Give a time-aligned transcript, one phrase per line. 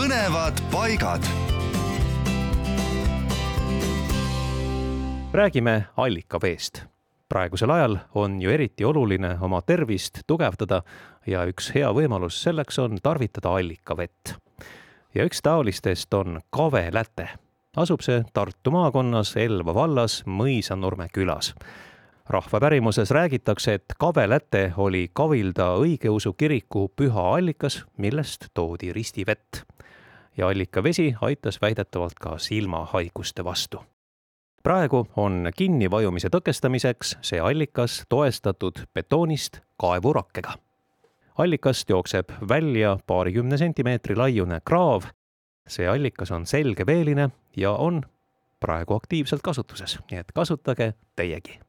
[0.00, 1.22] põnevad paigad.
[5.32, 6.82] räägime allikaveest.
[7.28, 10.82] praegusel ajal on ju eriti oluline oma tervist tugevdada
[11.26, 14.34] ja üks hea võimalus selleks on tarvitada allikavett.
[15.14, 17.28] ja üks taolistest on kaveläte.
[17.76, 21.54] asub see Tartu maakonnas Elva vallas Mõisanurme külas
[22.30, 29.64] rahva pärimuses räägitakse, et kaveläte oli Kavilda õigeusu kiriku püha allikas, millest toodi ristivett.
[30.40, 33.84] Ja allikavesi aitas väidetavalt ka silmahaiguste vastu.
[34.62, 40.52] praegu on kinnivajumise tõkestamiseks see allikas toestatud betoonist kaevurakkega.
[41.38, 45.02] allikast jookseb välja paarikümne sentimeetri laiune kraav.
[45.68, 48.02] see allikas on selgeveeline ja on
[48.60, 51.60] praegu aktiivselt kasutuses, nii et kasutage teiegi